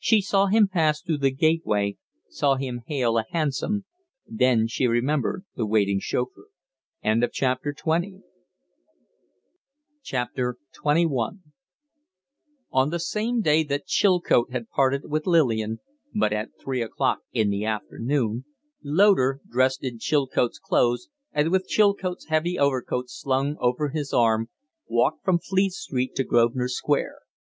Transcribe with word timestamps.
She 0.00 0.20
saw 0.20 0.46
him 0.46 0.66
pass 0.66 1.00
through 1.00 1.18
the 1.18 1.30
gateway, 1.30 1.96
saw 2.28 2.56
him 2.56 2.80
hail 2.88 3.16
a 3.18 3.24
hansom, 3.30 3.84
then 4.26 4.66
she 4.66 4.88
remembered 4.88 5.44
the 5.54 5.64
waiting 5.64 6.00
chauffeur. 6.00 6.48
XXI 7.04 8.22
On 12.72 12.90
the 12.90 12.98
same 12.98 13.40
day 13.42 13.62
that 13.62 13.86
Chilcote 13.86 14.50
had 14.50 14.68
parted 14.70 15.02
with 15.08 15.24
Lillian 15.24 15.78
but 16.12 16.32
at 16.32 16.50
three 16.60 16.82
o'clock 16.82 17.20
in 17.32 17.48
the 17.50 17.64
afternoon 17.64 18.44
Loder, 18.82 19.40
dressed 19.48 19.84
in 19.84 20.00
Chilcote's 20.00 20.58
clothes 20.58 21.08
and 21.30 21.52
with 21.52 21.68
Chilcote's 21.68 22.26
heavy 22.26 22.58
overcoat 22.58 23.08
slung 23.08 23.54
over 23.60 23.90
his 23.90 24.12
arm, 24.12 24.50
walked 24.88 25.24
from 25.24 25.38
Fleet 25.38 25.70
Street 25.70 26.16
to 26.16 26.24
Grosvenor 26.24 26.66
Square. 26.66 27.20